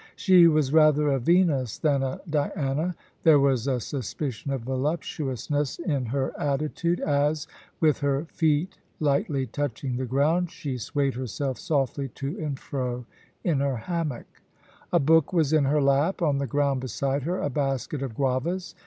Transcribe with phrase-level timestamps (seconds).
[0.15, 2.95] She was rather a Venus than a Diana.
[3.21, 6.73] There was a suspicion of voluptuousness in her AN AUSTRALIAN EXPLORER.
[6.73, 7.47] 75 attitude, as,
[7.79, 13.05] with her feet lightly touching the ground, she swayed herself softly to and fro
[13.43, 14.41] in her hammock.
[14.91, 18.73] A book was in her lap, on the ground beside her a basket of guavas.